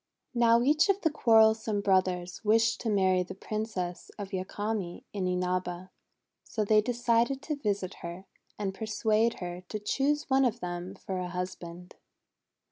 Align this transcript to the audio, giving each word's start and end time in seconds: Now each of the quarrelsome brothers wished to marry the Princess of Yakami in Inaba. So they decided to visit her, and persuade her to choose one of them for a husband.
Now 0.33 0.63
each 0.63 0.89
of 0.89 0.99
the 1.01 1.11
quarrelsome 1.11 1.81
brothers 1.81 2.43
wished 2.43 2.81
to 2.81 2.89
marry 2.89 3.21
the 3.21 3.35
Princess 3.35 4.09
of 4.17 4.31
Yakami 4.31 5.03
in 5.13 5.27
Inaba. 5.27 5.91
So 6.43 6.65
they 6.65 6.81
decided 6.81 7.43
to 7.43 7.55
visit 7.57 7.93
her, 8.01 8.25
and 8.57 8.73
persuade 8.73 9.35
her 9.41 9.61
to 9.69 9.77
choose 9.77 10.27
one 10.27 10.43
of 10.43 10.59
them 10.59 10.95
for 10.95 11.19
a 11.19 11.27
husband. 11.27 11.97